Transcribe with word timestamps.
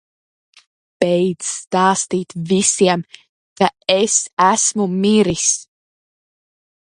Beidz 1.03 1.49
stāstīt 1.57 2.35
visiem, 2.53 3.05
ka 3.61 3.69
es 3.99 4.17
esmu 4.49 4.91
miris! 4.95 5.47